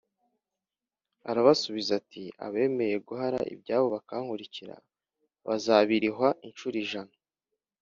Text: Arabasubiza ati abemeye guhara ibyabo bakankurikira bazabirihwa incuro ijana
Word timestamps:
Arabasubiza 1.29 1.91
ati 2.01 2.23
abemeye 2.45 2.95
guhara 3.07 3.39
ibyabo 3.53 3.87
bakankurikira 3.95 4.75
bazabirihwa 5.47 6.27
incuro 6.47 6.75
ijana 6.85 7.15